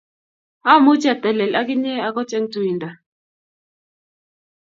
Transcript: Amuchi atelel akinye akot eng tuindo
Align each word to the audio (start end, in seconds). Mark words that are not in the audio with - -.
Amuchi 0.71 1.07
atelel 1.13 1.53
akinye 1.59 1.93
akot 2.07 2.29
eng 2.37 2.47
tuindo 2.51 2.89